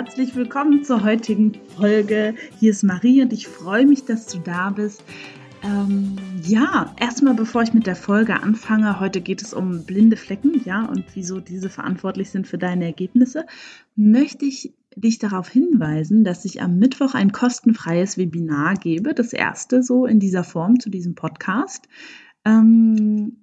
[0.00, 2.34] herzlich willkommen zur heutigen Folge.
[2.58, 5.04] Hier ist Marie und ich freue mich, dass du da bist.
[5.62, 10.62] Ähm, ja, erstmal bevor ich mit der Folge anfange, heute geht es um blinde Flecken,
[10.64, 13.44] ja, und wieso diese verantwortlich sind für deine Ergebnisse,
[13.94, 19.82] möchte ich dich darauf hinweisen, dass ich am Mittwoch ein kostenfreies Webinar gebe, das erste
[19.82, 21.88] so in dieser Form zu diesem Podcast.
[22.46, 23.36] Ähm,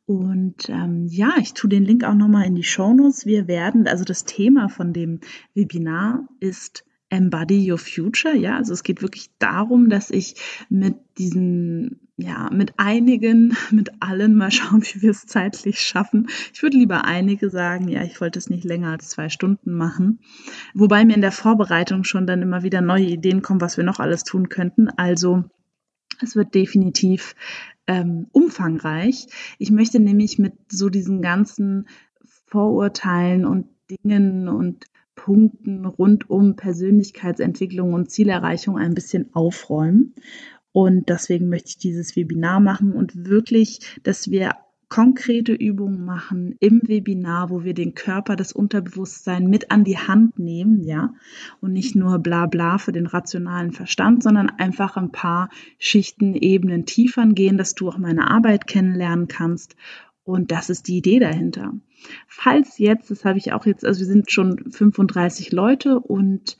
[0.05, 3.25] Und ähm, ja, ich tue den Link auch nochmal in die Shownotes.
[3.25, 5.21] Wir werden, also das Thema von dem
[5.55, 8.35] Webinar ist Embody Your Future.
[8.35, 10.35] Ja, also es geht wirklich darum, dass ich
[10.69, 16.27] mit diesen, ja, mit einigen, mit allen mal schauen, wie wir es zeitlich schaffen.
[16.53, 20.19] Ich würde lieber einige sagen, ja, ich wollte es nicht länger als zwei Stunden machen.
[20.73, 23.99] Wobei mir in der Vorbereitung schon dann immer wieder neue Ideen kommen, was wir noch
[23.99, 24.89] alles tun könnten.
[24.89, 25.43] Also
[26.21, 27.35] es wird definitiv
[27.85, 29.27] ähm, umfangreich.
[29.59, 31.87] Ich möchte nämlich mit so diesen ganzen
[32.47, 40.13] Vorurteilen und Dingen und Punkten rund um Persönlichkeitsentwicklung und Zielerreichung ein bisschen aufräumen.
[40.79, 44.51] Und deswegen möchte ich dieses Webinar machen und wirklich, dass wir
[44.89, 50.37] konkrete Übungen machen im Webinar, wo wir den Körper, das Unterbewusstsein mit an die Hand
[50.37, 51.15] nehmen, ja,
[51.61, 56.85] und nicht nur bla bla für den rationalen Verstand, sondern einfach ein paar Schichten, Ebenen
[56.85, 59.75] tiefer gehen, dass du auch meine Arbeit kennenlernen kannst
[60.27, 61.73] und das ist die Idee dahinter.
[62.27, 66.57] Falls jetzt, das habe ich auch jetzt, also wir sind schon 35 Leute und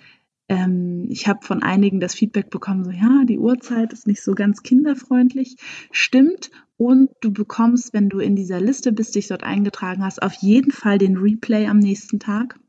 [0.49, 4.33] ähm, ich habe von einigen das Feedback bekommen, so ja, die Uhrzeit ist nicht so
[4.33, 5.57] ganz kinderfreundlich.
[5.91, 6.51] Stimmt.
[6.77, 10.71] Und du bekommst, wenn du in dieser Liste bist, dich dort eingetragen hast, auf jeden
[10.71, 12.59] Fall den Replay am nächsten Tag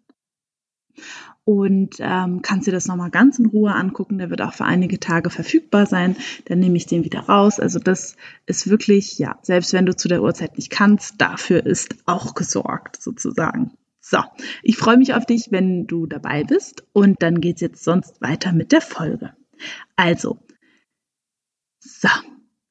[1.49, 4.19] und ähm, kannst dir das nochmal ganz in Ruhe angucken.
[4.19, 6.15] Der wird auch für einige Tage verfügbar sein.
[6.45, 7.59] Dann nehme ich den wieder raus.
[7.59, 11.95] Also das ist wirklich, ja, selbst wenn du zu der Uhrzeit nicht kannst, dafür ist
[12.05, 13.71] auch gesorgt sozusagen.
[14.11, 14.21] So,
[14.63, 18.55] ich freue mich auf dich, wenn du dabei bist und dann geht's jetzt sonst weiter
[18.55, 19.35] mit der Folge.
[19.97, 20.39] Also,
[21.79, 22.09] so,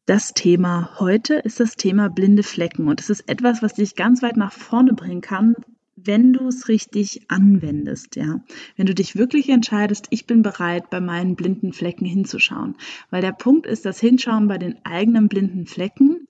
[0.07, 4.23] das Thema heute ist das Thema blinde Flecken und es ist etwas, was dich ganz
[4.23, 5.53] weit nach vorne bringen kann,
[5.95, 8.43] wenn du es richtig anwendest, ja.
[8.75, 12.77] Wenn du dich wirklich entscheidest, ich bin bereit, bei meinen blinden Flecken hinzuschauen.
[13.11, 16.27] Weil der Punkt ist, das Hinschauen bei den eigenen blinden Flecken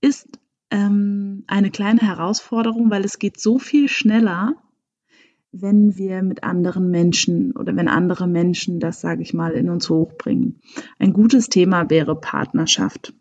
[0.00, 0.26] ist
[0.70, 4.54] ähm, eine kleine Herausforderung, weil es geht so viel schneller,
[5.52, 9.88] wenn wir mit anderen Menschen oder wenn andere Menschen das, sage ich mal, in uns
[9.88, 10.60] hochbringen.
[10.98, 13.14] Ein gutes Thema wäre Partnerschaft.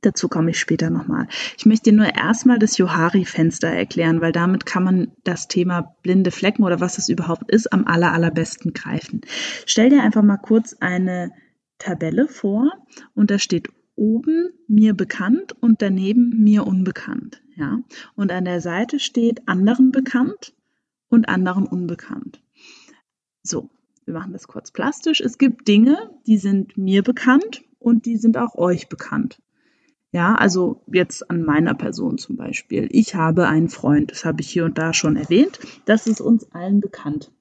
[0.00, 1.28] Dazu komme ich später nochmal.
[1.56, 6.32] Ich möchte dir nur erstmal das Johari-Fenster erklären, weil damit kann man das Thema blinde
[6.32, 9.20] Flecken oder was es überhaupt ist, am aller, allerbesten greifen.
[9.64, 11.30] Stell dir einfach mal kurz eine
[11.78, 12.72] Tabelle vor
[13.14, 17.42] und da steht oben mir bekannt und daneben mir unbekannt.
[17.56, 17.80] Ja?
[18.14, 20.54] Und an der Seite steht anderen bekannt
[21.08, 22.42] und anderen unbekannt.
[23.42, 23.70] So,
[24.04, 25.20] wir machen das kurz plastisch.
[25.20, 29.40] Es gibt Dinge, die sind mir bekannt und die sind auch euch bekannt.
[30.12, 32.86] Ja, also jetzt an meiner Person zum Beispiel.
[32.90, 35.58] Ich habe einen Freund, das habe ich hier und da schon erwähnt.
[35.86, 37.32] Das ist uns allen bekannt.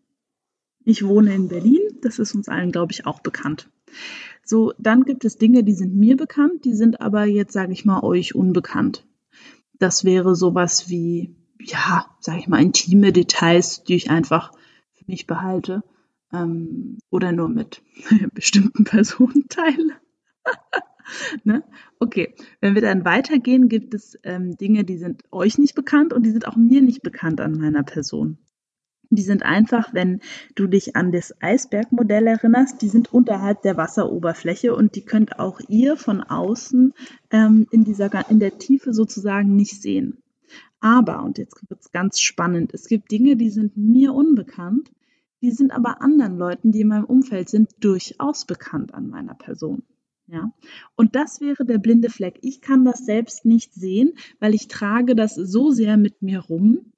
[0.84, 3.70] Ich wohne in Berlin, das ist uns allen, glaube ich, auch bekannt.
[4.44, 7.86] So, dann gibt es Dinge, die sind mir bekannt, die sind aber jetzt, sage ich
[7.86, 9.06] mal, euch unbekannt.
[9.78, 14.52] Das wäre sowas wie, ja, sage ich mal, intime Details, die ich einfach
[14.94, 15.84] für mich behalte
[16.34, 17.84] ähm, oder nur mit
[18.34, 19.94] bestimmten Personen teile.
[21.44, 21.64] ne?
[22.00, 26.24] Okay, wenn wir dann weitergehen, gibt es ähm, Dinge, die sind euch nicht bekannt und
[26.24, 28.38] die sind auch mir nicht bekannt an meiner Person.
[29.14, 30.22] Die sind einfach, wenn
[30.56, 35.60] du dich an das Eisbergmodell erinnerst, die sind unterhalb der Wasseroberfläche und die könnt auch
[35.68, 36.94] ihr von außen
[37.30, 40.18] ähm, in, dieser, in der Tiefe sozusagen nicht sehen.
[40.80, 44.92] Aber, und jetzt wird es ganz spannend, es gibt Dinge, die sind mir unbekannt,
[45.42, 49.84] die sind aber anderen Leuten, die in meinem Umfeld sind, durchaus bekannt an meiner Person.
[50.28, 50.54] Ja,
[50.96, 52.40] und das wäre der blinde Fleck.
[52.42, 56.91] Ich kann das selbst nicht sehen, weil ich trage das so sehr mit mir rum,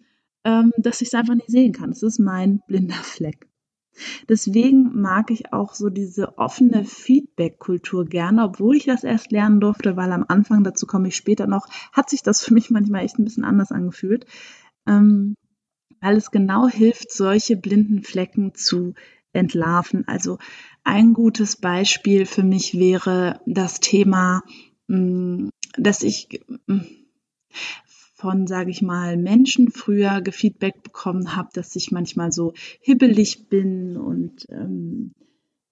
[0.44, 1.92] ähm, dass ich es einfach nicht sehen kann.
[1.92, 3.48] Es ist mein blinder Fleck.
[4.28, 9.95] Deswegen mag ich auch so diese offene Feedback-Kultur gerne, obwohl ich das erst lernen durfte,
[9.95, 13.19] weil am Anfang, dazu komme ich später noch, hat sich das für mich manchmal echt
[13.19, 14.25] ein bisschen anders angefühlt,
[14.88, 15.36] ähm,
[16.01, 18.94] weil es genau hilft, solche blinden Flecken zu
[19.31, 20.07] entlarven.
[20.07, 20.39] Also
[20.84, 24.42] ein gutes Beispiel für mich wäre das Thema,
[24.88, 26.80] mm, dass ich mm,
[28.24, 33.98] von, sage ich mal, Menschen früher gefeedback bekommen habe, dass ich manchmal so hibbelig bin
[33.98, 35.12] und ähm,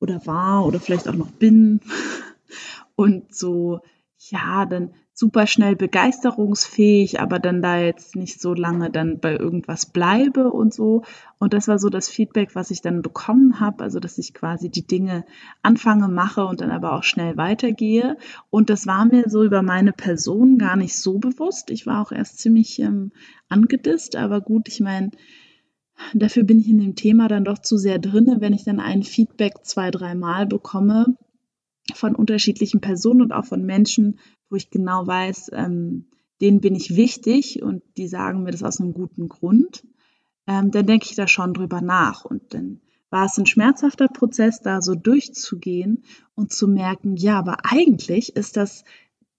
[0.02, 1.80] oder war oder vielleicht auch noch bin.
[2.98, 3.80] Und so,
[4.18, 9.86] ja, dann super schnell begeisterungsfähig, aber dann da jetzt nicht so lange dann bei irgendwas
[9.86, 11.04] bleibe und so.
[11.38, 14.70] Und das war so das Feedback, was ich dann bekommen habe, also dass ich quasi
[14.70, 15.26] die Dinge
[15.62, 18.18] anfange, mache und dann aber auch schnell weitergehe.
[18.50, 21.70] Und das war mir so über meine Person gar nicht so bewusst.
[21.72, 23.12] Ich war auch erst ziemlich ähm,
[23.50, 25.12] angedisst, aber gut, ich meine,
[26.14, 29.04] dafür bin ich in dem Thema dann doch zu sehr drinne, wenn ich dann ein
[29.04, 31.18] Feedback zwei, dreimal bekomme
[31.94, 34.20] von unterschiedlichen Personen und auch von Menschen,
[34.52, 36.06] wo ich genau weiß, ähm,
[36.42, 39.84] denen bin ich wichtig und die sagen mir das aus einem guten Grund,
[40.48, 42.26] ähm, dann denke ich da schon drüber nach.
[42.26, 46.04] Und dann war es ein schmerzhafter Prozess, da so durchzugehen
[46.36, 48.84] und zu merken, ja, aber eigentlich ist das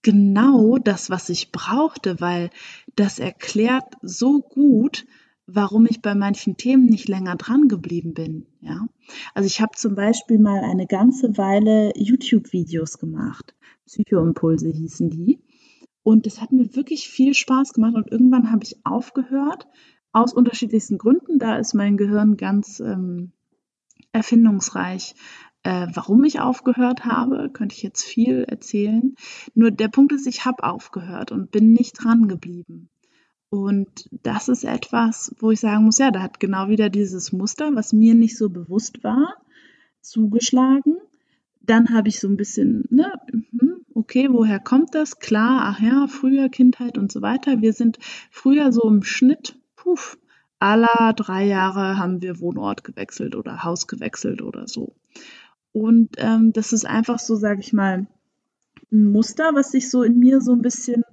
[0.01, 2.49] genau das, was ich brauchte, weil
[2.95, 5.05] das erklärt so gut,
[5.45, 8.45] warum ich bei manchen Themen nicht länger dran geblieben bin.
[8.61, 8.87] Ja,
[9.33, 13.53] also ich habe zum Beispiel mal eine ganze Weile YouTube-Videos gemacht.
[13.85, 15.39] Psychoimpulse hießen die.
[16.03, 19.67] Und das hat mir wirklich viel Spaß gemacht und irgendwann habe ich aufgehört,
[20.11, 21.39] aus unterschiedlichsten Gründen.
[21.39, 23.31] Da ist mein Gehirn ganz ähm,
[24.11, 25.15] erfindungsreich.
[25.63, 29.15] Äh, warum ich aufgehört habe, könnte ich jetzt viel erzählen.
[29.55, 32.89] Nur der Punkt ist, ich habe aufgehört und bin nicht dran geblieben.
[33.49, 37.75] Und das ist etwas, wo ich sagen muss, ja, da hat genau wieder dieses Muster,
[37.75, 39.35] was mir nicht so bewusst war,
[40.01, 40.97] zugeschlagen.
[41.61, 45.19] Dann habe ich so ein bisschen, ne, hm, okay, woher kommt das?
[45.19, 47.61] Klar, ach ja, früher Kindheit und so weiter.
[47.61, 47.99] Wir sind
[48.31, 50.17] früher so im Schnitt, puff,
[50.59, 54.95] aller drei Jahre haben wir Wohnort gewechselt oder Haus gewechselt oder so.
[55.71, 58.07] Und ähm, das ist einfach so, sage ich mal,
[58.91, 61.03] ein Muster, was sich so in mir so ein bisschen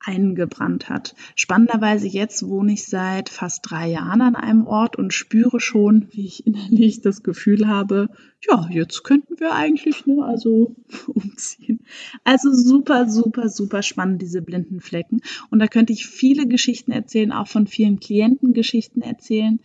[0.00, 1.14] eingebrannt hat.
[1.34, 6.26] Spannenderweise jetzt wohne ich seit fast drei Jahren an einem Ort und spüre schon, wie
[6.26, 8.08] ich innerlich das Gefühl habe,
[8.48, 11.80] ja, jetzt könnten wir eigentlich nur also umziehen.
[12.24, 15.20] Also super, super, super spannend, diese blinden Flecken.
[15.50, 19.60] Und da könnte ich viele Geschichten erzählen, auch von vielen Klienten Geschichten erzählen.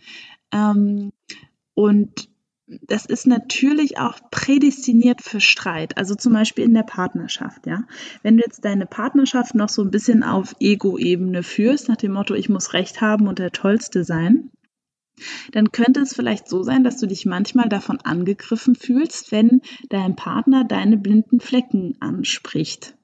[0.52, 1.12] Ähm,
[1.74, 2.28] und
[2.66, 5.98] das ist natürlich auch prädestiniert für Streit.
[5.98, 7.84] Also zum Beispiel in der Partnerschaft, ja.
[8.22, 12.34] Wenn du jetzt deine Partnerschaft noch so ein bisschen auf Ego-Ebene führst, nach dem Motto,
[12.34, 14.50] ich muss Recht haben und der Tollste sein,
[15.52, 19.60] dann könnte es vielleicht so sein, dass du dich manchmal davon angegriffen fühlst, wenn
[19.90, 22.96] dein Partner deine blinden Flecken anspricht.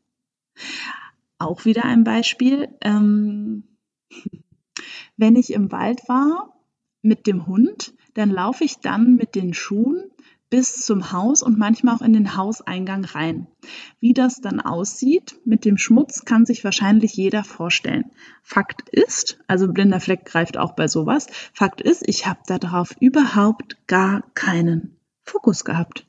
[1.38, 2.68] Auch wieder ein Beispiel.
[2.80, 3.64] Ähm,
[5.16, 6.58] wenn ich im Wald war
[7.02, 10.10] mit dem Hund, dann laufe ich dann mit den Schuhen
[10.50, 13.46] bis zum Haus und manchmal auch in den Hauseingang rein.
[14.00, 18.10] Wie das dann aussieht mit dem Schmutz, kann sich wahrscheinlich jeder vorstellen.
[18.42, 23.86] Fakt ist, also blinder Fleck greift auch bei sowas, Fakt ist, ich habe darauf überhaupt
[23.86, 26.06] gar keinen Fokus gehabt.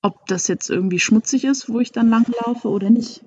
[0.00, 3.24] Ob das jetzt irgendwie schmutzig ist, wo ich dann langlaufe oder nicht.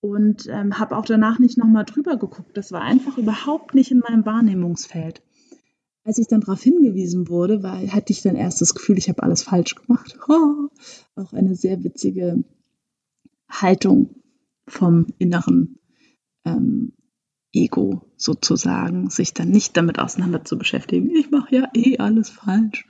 [0.00, 2.56] Und ähm, habe auch danach nicht nochmal drüber geguckt.
[2.56, 5.22] Das war einfach überhaupt nicht in meinem Wahrnehmungsfeld
[6.04, 9.22] als ich dann darauf hingewiesen wurde, war, hatte ich dann erst das Gefühl, ich habe
[9.22, 10.18] alles falsch gemacht.
[10.28, 10.68] Oh,
[11.14, 12.42] auch eine sehr witzige
[13.48, 14.14] Haltung
[14.66, 15.78] vom inneren
[16.44, 16.92] ähm,
[17.52, 21.10] Ego sozusagen, sich dann nicht damit auseinander zu beschäftigen.
[21.16, 22.84] Ich mache ja eh alles falsch.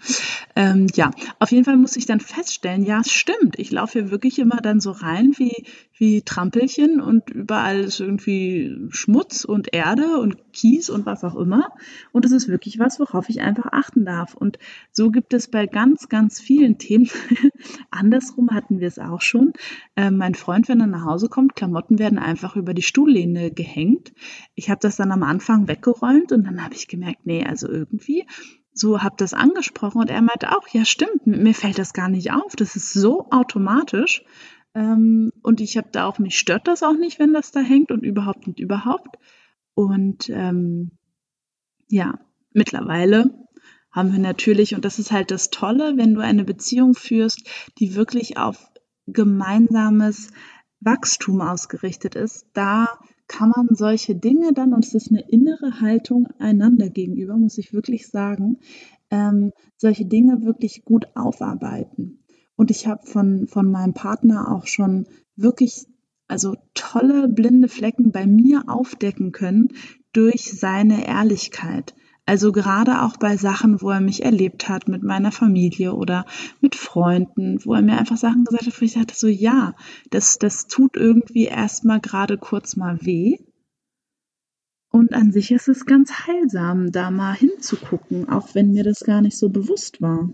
[0.56, 3.56] Ähm, ja, auf jeden Fall muss ich dann feststellen, ja, es stimmt.
[3.56, 8.76] Ich laufe hier wirklich immer dann so rein wie, wie Trampelchen und überall ist irgendwie
[8.90, 11.68] Schmutz und Erde und Kies und was auch immer.
[12.10, 14.34] Und es ist wirklich was, worauf ich einfach achten darf.
[14.34, 14.58] Und
[14.90, 17.08] so gibt es bei ganz, ganz vielen Themen.
[17.92, 19.52] Andersrum hatten wir es auch schon.
[19.94, 24.12] Äh, mein Freund, wenn er nach Hause kommt, Klamotten werden einfach über die Stuhllehne gehängt.
[24.56, 28.26] Ich habe das dann am Anfang weggeräumt und dann habe ich gemerkt, nee, also irgendwie
[28.72, 32.32] so habe das angesprochen und er meinte auch, ja stimmt, mir fällt das gar nicht
[32.32, 34.24] auf, das ist so automatisch
[34.74, 37.90] ähm, und ich habe da auch, mich stört das auch nicht, wenn das da hängt
[37.90, 39.18] und überhaupt und überhaupt.
[39.74, 40.92] Und ähm,
[41.88, 42.18] ja,
[42.52, 43.30] mittlerweile
[43.90, 47.48] haben wir natürlich, und das ist halt das Tolle, wenn du eine Beziehung führst,
[47.78, 48.70] die wirklich auf
[49.06, 50.30] gemeinsames
[50.80, 53.00] Wachstum ausgerichtet ist, da
[53.30, 57.72] kann man solche Dinge dann, und es ist eine innere Haltung einander gegenüber, muss ich
[57.72, 58.58] wirklich sagen,
[59.08, 62.24] ähm, solche Dinge wirklich gut aufarbeiten.
[62.56, 65.06] Und ich habe von, von meinem Partner auch schon
[65.36, 65.86] wirklich,
[66.26, 69.68] also tolle blinde Flecken bei mir aufdecken können
[70.12, 71.94] durch seine Ehrlichkeit.
[72.30, 76.26] Also gerade auch bei Sachen, wo er mich erlebt hat mit meiner Familie oder
[76.60, 79.74] mit Freunden, wo er mir einfach Sachen gesagt hat, wo ich dachte so, ja,
[80.10, 83.38] das, das tut irgendwie erstmal gerade kurz mal weh.
[84.92, 89.22] Und an sich ist es ganz heilsam, da mal hinzugucken, auch wenn mir das gar
[89.22, 90.30] nicht so bewusst war.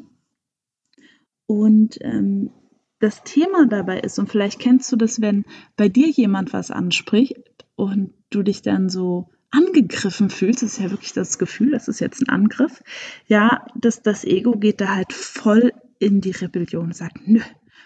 [1.46, 2.50] Und ähm,
[2.98, 7.64] das Thema dabei ist, und vielleicht kennst du das, wenn bei dir jemand was anspricht
[7.74, 12.00] und du dich dann so angegriffen fühlst, das ist ja wirklich das Gefühl, das ist
[12.00, 12.82] jetzt ein Angriff,
[13.26, 17.40] ja, das, das Ego geht da halt voll in die Rebellion sagt, nö,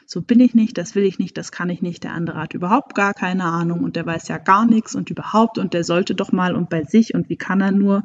[0.07, 2.55] so bin ich nicht, das will ich nicht, das kann ich nicht, der andere hat
[2.55, 6.15] überhaupt gar keine Ahnung und der weiß ja gar nichts und überhaupt und der sollte
[6.15, 8.03] doch mal und bei sich und wie kann er nur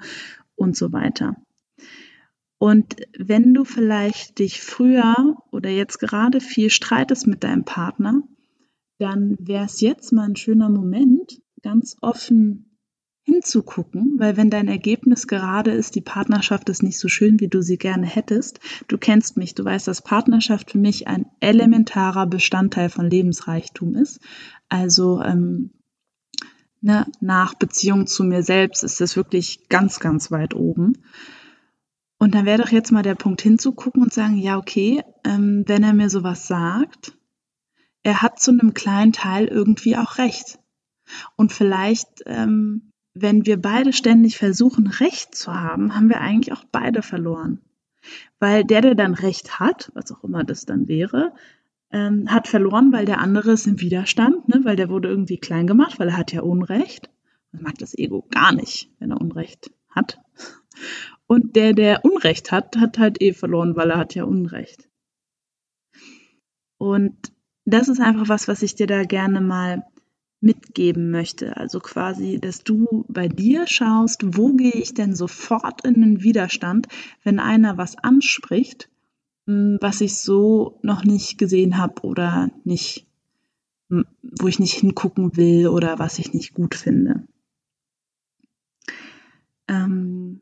[0.56, 1.36] und so weiter.
[2.58, 8.22] Und wenn du vielleicht dich früher oder jetzt gerade viel streitest mit deinem Partner,
[8.98, 12.75] dann wäre es jetzt mal ein schöner Moment, ganz offen
[13.26, 17.62] hinzugucken, weil wenn dein Ergebnis gerade ist, die Partnerschaft ist nicht so schön, wie du
[17.64, 22.90] sie gerne hättest, du kennst mich, du weißt, dass Partnerschaft für mich ein elementarer Bestandteil
[22.90, 24.20] von Lebensreichtum ist.
[24.70, 25.72] Also ähm,
[26.82, 30.94] ne, nach Beziehung zu mir selbst ist das wirklich ganz, ganz weit oben.
[32.20, 35.84] Und dann wäre doch jetzt mal der Punkt hinzugucken und sagen, ja, okay, ähm, wenn
[35.84, 37.18] er mir sowas sagt,
[38.04, 40.60] er hat zu einem kleinen Teil irgendwie auch recht.
[41.36, 46.66] Und vielleicht ähm, wenn wir beide ständig versuchen, Recht zu haben, haben wir eigentlich auch
[46.66, 47.62] beide verloren.
[48.40, 51.34] Weil der, der dann Recht hat, was auch immer das dann wäre,
[51.92, 54.62] ähm, hat verloren, weil der andere ist im Widerstand, ne?
[54.64, 57.10] weil der wurde irgendwie klein gemacht, weil er hat ja Unrecht.
[57.52, 60.20] Das mag das Ego gar nicht, wenn er Unrecht hat.
[61.26, 64.90] Und der, der Unrecht hat, hat halt eh verloren, weil er hat ja Unrecht.
[66.78, 67.16] Und
[67.64, 69.86] das ist einfach was, was ich dir da gerne mal
[70.46, 71.58] mitgeben möchte.
[71.58, 76.88] Also quasi, dass du bei dir schaust, wo gehe ich denn sofort in den Widerstand,
[77.24, 78.90] wenn einer was anspricht,
[79.48, 83.08] hm, was ich so noch nicht gesehen habe oder nicht,
[83.90, 87.28] hm, wo ich nicht hingucken will oder was ich nicht gut finde.
[89.68, 90.42] Ähm,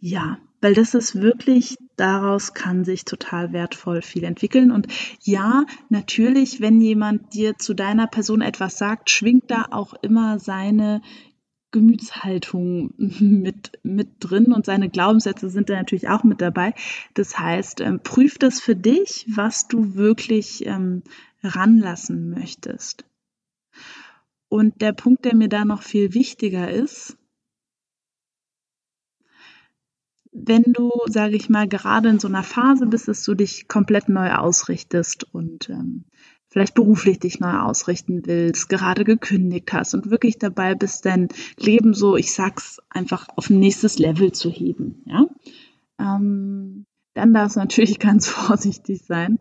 [0.00, 4.70] ja, weil das ist wirklich, daraus kann sich total wertvoll viel entwickeln.
[4.70, 4.86] Und
[5.20, 11.02] ja, natürlich, wenn jemand dir zu deiner Person etwas sagt, schwingt da auch immer seine
[11.72, 16.74] Gemütshaltung mit, mit drin und seine Glaubenssätze sind da natürlich auch mit dabei.
[17.14, 21.02] Das heißt, ähm, prüf das für dich, was du wirklich ähm,
[21.42, 23.04] ranlassen möchtest.
[24.48, 27.16] Und der Punkt, der mir da noch viel wichtiger ist,
[30.32, 34.08] wenn du, sage ich mal, gerade in so einer Phase bist, dass du dich komplett
[34.08, 36.04] neu ausrichtest und ähm,
[36.48, 41.92] vielleicht beruflich dich neu ausrichten willst, gerade gekündigt hast und wirklich dabei bist, dein Leben
[41.92, 45.26] so, ich sag's einfach, auf ein nächstes Level zu heben, ja,
[45.98, 49.38] ähm, dann darfst du natürlich ganz vorsichtig sein,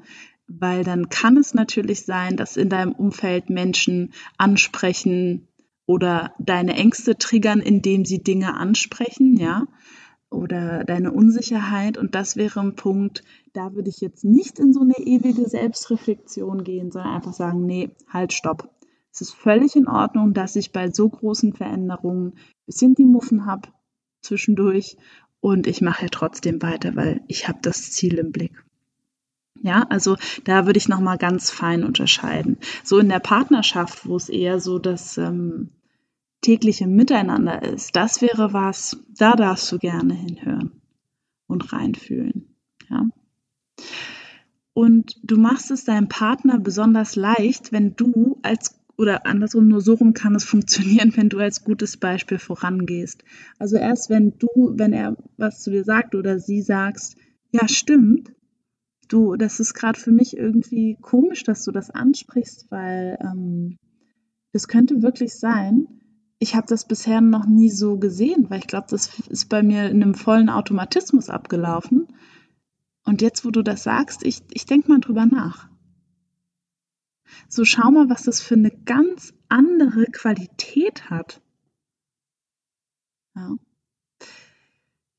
[0.47, 5.47] weil dann kann es natürlich sein, dass in deinem Umfeld Menschen ansprechen
[5.85, 9.67] oder deine Ängste triggern, indem sie Dinge ansprechen, ja
[10.31, 11.97] oder deine Unsicherheit.
[11.97, 13.23] Und das wäre ein Punkt,
[13.53, 17.91] da würde ich jetzt nicht in so eine ewige Selbstreflexion gehen, sondern einfach sagen, nee,
[18.07, 18.69] halt, stopp.
[19.13, 23.45] Es ist völlig in Ordnung, dass ich bei so großen Veränderungen ein bisschen die Muffen
[23.45, 23.69] habe
[24.21, 24.97] zwischendurch
[25.41, 28.63] und ich mache ja trotzdem weiter, weil ich habe das Ziel im Blick.
[29.61, 32.57] Ja, also da würde ich nochmal ganz fein unterscheiden.
[32.83, 35.69] So in der Partnerschaft, wo es eher so das ähm,
[36.41, 40.81] tägliche Miteinander ist, das wäre was, da darfst du gerne hinhören
[41.47, 42.55] und reinfühlen.
[42.89, 43.07] Ja.
[44.73, 49.95] Und du machst es deinem Partner besonders leicht, wenn du als oder andersrum, nur so
[49.95, 53.23] rum kann es funktionieren, wenn du als gutes Beispiel vorangehst.
[53.57, 57.17] Also erst wenn du, wenn er was zu dir sagt oder sie sagst,
[57.51, 58.33] ja, stimmt,
[59.07, 63.77] du, das ist gerade für mich irgendwie komisch, dass du das ansprichst, weil ähm,
[64.53, 65.87] das könnte wirklich sein,
[66.41, 69.87] ich habe das bisher noch nie so gesehen, weil ich glaube, das ist bei mir
[69.91, 72.07] in einem vollen Automatismus abgelaufen.
[73.03, 75.69] Und jetzt, wo du das sagst, ich, ich denke mal drüber nach.
[77.47, 81.43] So schau mal, was das für eine ganz andere Qualität hat.
[83.35, 83.55] Ja,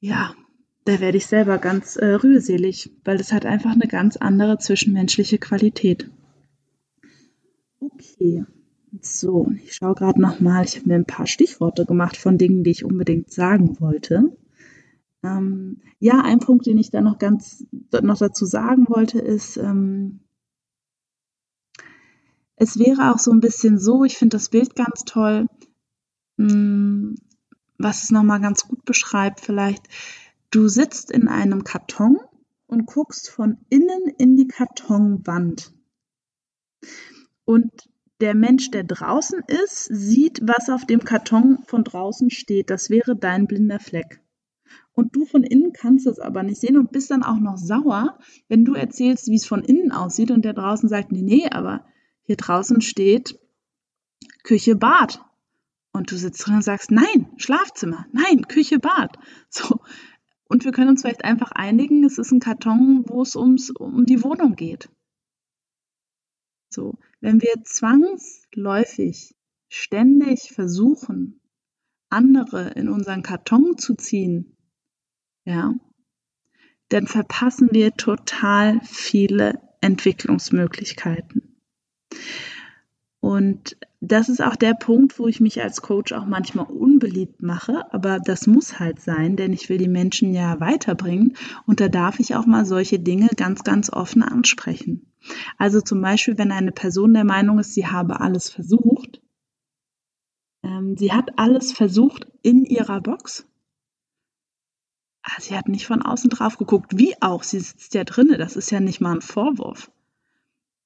[0.00, 0.34] ja
[0.84, 5.38] da werde ich selber ganz äh, rührselig, weil das hat einfach eine ganz andere zwischenmenschliche
[5.38, 6.10] Qualität.
[7.78, 8.44] Okay.
[9.00, 10.64] So, ich schaue gerade nochmal.
[10.64, 14.36] Ich habe mir ein paar Stichworte gemacht von Dingen, die ich unbedingt sagen wollte.
[15.22, 20.20] Ähm, ja, ein Punkt, den ich da noch ganz noch dazu sagen wollte, ist, ähm,
[22.56, 25.46] es wäre auch so ein bisschen so, ich finde das Bild ganz toll,
[26.36, 27.14] mh, hm,
[27.78, 29.88] was es nochmal ganz gut beschreibt, vielleicht.
[30.50, 32.18] Du sitzt in einem Karton
[32.66, 35.72] und guckst von innen in die Kartonwand.
[37.44, 37.91] Und
[38.22, 42.70] der Mensch, der draußen ist, sieht, was auf dem Karton von draußen steht.
[42.70, 44.20] Das wäre dein blinder Fleck.
[44.92, 48.18] Und du von innen kannst es aber nicht sehen und bist dann auch noch sauer,
[48.48, 51.84] wenn du erzählst, wie es von innen aussieht und der draußen sagt, nee, nee, aber
[52.22, 53.40] hier draußen steht
[54.44, 55.20] Küche, Bad.
[55.92, 59.18] Und du sitzt drin und sagst, nein, Schlafzimmer, nein, Küche, Bad.
[59.48, 59.80] So.
[60.44, 64.06] Und wir können uns vielleicht einfach einigen, es ist ein Karton, wo es ums, um
[64.06, 64.90] die Wohnung geht.
[66.72, 66.98] So.
[67.20, 69.34] Wenn wir zwangsläufig
[69.68, 71.40] ständig versuchen,
[72.08, 74.56] andere in unseren Karton zu ziehen,
[75.44, 75.74] ja,
[76.88, 81.56] dann verpassen wir total viele Entwicklungsmöglichkeiten.
[83.22, 87.84] Und das ist auch der Punkt, wo ich mich als Coach auch manchmal unbeliebt mache,
[87.94, 92.18] aber das muss halt sein, denn ich will die Menschen ja weiterbringen und da darf
[92.18, 95.06] ich auch mal solche Dinge ganz, ganz offen ansprechen.
[95.56, 99.22] Also zum Beispiel, wenn eine Person der Meinung ist, sie habe alles versucht,
[100.64, 103.46] ähm, sie hat alles versucht in ihrer Box.
[105.22, 108.56] Ah, sie hat nicht von außen drauf geguckt, wie auch, sie sitzt ja drinne, das
[108.56, 109.92] ist ja nicht mal ein Vorwurf.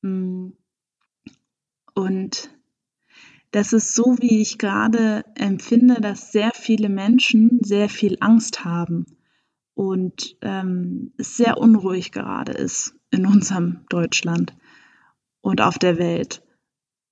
[0.03, 0.53] Hm.
[1.97, 2.51] Und
[3.53, 9.07] das ist so, wie ich gerade empfinde, dass sehr viele Menschen sehr viel Angst haben
[9.73, 14.55] und ähm, es sehr unruhig gerade ist in unserem Deutschland
[15.41, 16.43] und auf der Welt.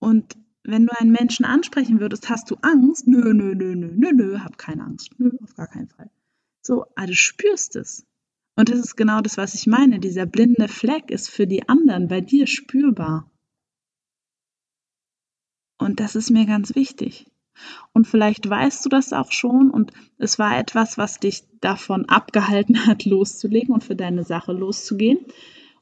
[0.01, 3.07] Und wenn du einen Menschen ansprechen würdest, hast du Angst?
[3.07, 5.13] Nö, nö, nö, nö, nö, nö, hab keine Angst.
[5.19, 6.11] Nö, auf gar keinen Fall.
[6.61, 8.07] So, aber du spürst es.
[8.55, 9.99] Und das ist genau das, was ich meine.
[9.99, 13.31] Dieser blinde Fleck ist für die anderen bei dir spürbar.
[15.85, 17.27] Und das ist mir ganz wichtig.
[17.93, 22.87] Und vielleicht weißt du das auch schon und es war etwas, was dich davon abgehalten
[22.87, 25.19] hat, loszulegen und für deine Sache loszugehen.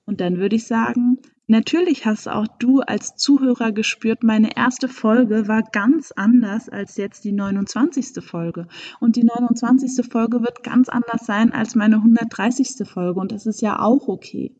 [0.04, 5.46] Und dann würde ich sagen, natürlich hast auch du als Zuhörer gespürt, meine erste Folge
[5.46, 8.22] war ganz anders als jetzt die 29.
[8.24, 8.66] Folge.
[9.00, 10.04] Und die 29.
[10.10, 12.86] Folge wird ganz anders sein als meine 130.
[12.88, 13.20] Folge.
[13.20, 14.54] Und das ist ja auch okay.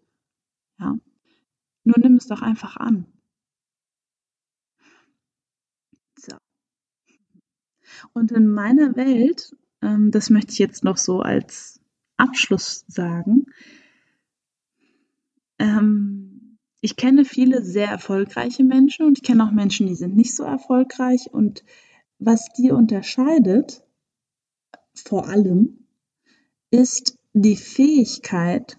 [0.79, 0.97] Ja.
[1.85, 3.07] Nur nimm es doch einfach an.
[8.13, 11.81] Und in meiner Welt, ähm, das möchte ich jetzt noch so als
[12.17, 13.47] Abschluss sagen,
[15.59, 20.35] ähm, ich kenne viele sehr erfolgreiche Menschen und ich kenne auch Menschen, die sind nicht
[20.35, 21.33] so erfolgreich.
[21.33, 21.65] Und
[22.19, 23.85] was die unterscheidet,
[24.95, 25.87] vor allem,
[26.71, 28.79] ist die Fähigkeit,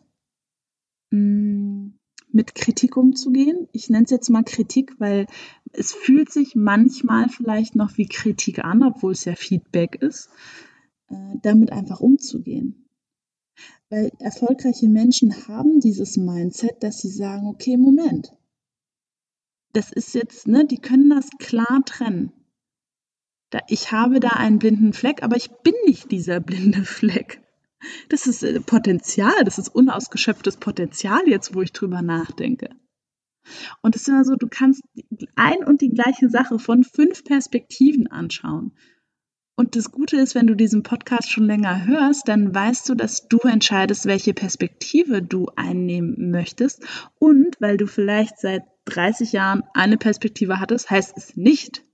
[1.11, 1.99] mh, mm,
[2.33, 3.67] mit Kritik umzugehen.
[3.71, 5.27] Ich nenne es jetzt mal Kritik, weil
[5.71, 10.29] es fühlt sich manchmal vielleicht noch wie Kritik an, obwohl es ja Feedback ist,
[11.09, 12.89] äh, damit einfach umzugehen.
[13.89, 18.33] Weil erfolgreiche Menschen haben dieses Mindset, dass sie sagen, okay, Moment,
[19.73, 22.31] das ist jetzt, ne, die können das klar trennen.
[23.67, 27.42] Ich habe da einen blinden Fleck, aber ich bin nicht dieser blinde Fleck.
[28.09, 32.69] Das ist äh, Potenzial, das ist unausgeschöpftes Potenzial jetzt, wo ich drüber nachdenke.
[33.81, 34.83] Und es ist immer so, du kannst
[35.35, 38.73] ein und die gleiche Sache von fünf Perspektiven anschauen.
[39.55, 43.27] Und das Gute ist, wenn du diesen Podcast schon länger hörst, dann weißt du, dass
[43.27, 46.83] du entscheidest, welche Perspektive du einnehmen möchtest.
[47.19, 51.85] Und weil du vielleicht seit 30 Jahren eine Perspektive hattest, heißt es nicht,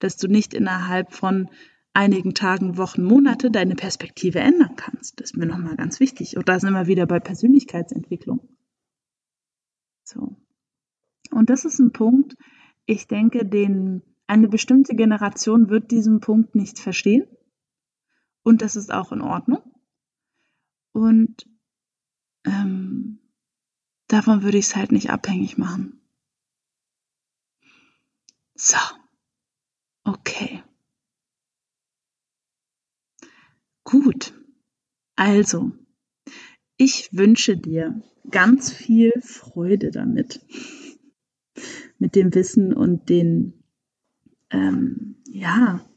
[0.00, 1.48] dass du nicht innerhalb von
[1.96, 5.18] einigen Tagen, Wochen, Monate deine Perspektive ändern kannst.
[5.18, 6.36] Das ist mir nochmal ganz wichtig.
[6.36, 8.46] Und da sind wir wieder bei Persönlichkeitsentwicklung.
[10.04, 10.36] So.
[11.30, 12.36] Und das ist ein Punkt,
[12.84, 17.26] ich denke, den eine bestimmte Generation wird diesen Punkt nicht verstehen.
[18.42, 19.62] Und das ist auch in Ordnung.
[20.92, 21.48] Und
[22.44, 23.20] ähm,
[24.08, 26.00] davon würde ich es halt nicht abhängig machen.
[28.54, 28.78] So.
[30.04, 30.55] Okay.
[33.86, 34.34] Gut,
[35.14, 35.70] also,
[36.76, 40.40] ich wünsche dir ganz viel Freude damit,
[42.00, 43.62] mit dem Wissen und den,
[44.50, 45.88] ähm, ja,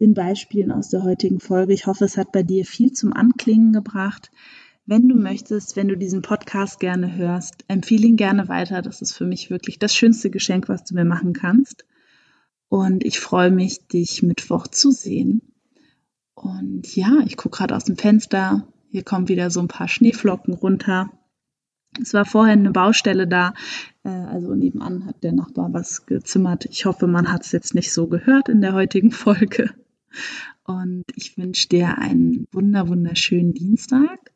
[0.00, 1.72] den Beispielen aus der heutigen Folge.
[1.72, 4.32] Ich hoffe, es hat bei dir viel zum Anklingen gebracht.
[4.84, 8.82] Wenn du möchtest, wenn du diesen Podcast gerne hörst, empfehle ihn gerne weiter.
[8.82, 11.86] Das ist für mich wirklich das schönste Geschenk, was du mir machen kannst.
[12.68, 15.45] Und ich freue mich, dich Mittwoch zu sehen.
[16.36, 18.68] Und ja, ich gucke gerade aus dem Fenster.
[18.90, 21.10] Hier kommen wieder so ein paar Schneeflocken runter.
[22.00, 23.54] Es war vorher eine Baustelle da.
[24.04, 26.66] Äh, also nebenan hat der Nachbar was gezimmert.
[26.66, 29.70] Ich hoffe, man hat es jetzt nicht so gehört in der heutigen Folge.
[30.64, 34.32] Und ich wünsche dir einen wunder, wunderschönen Dienstag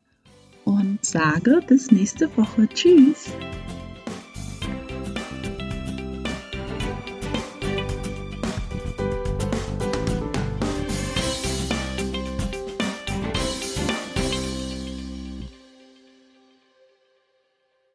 [0.64, 2.66] und sage bis nächste Woche.
[2.68, 3.30] Tschüss.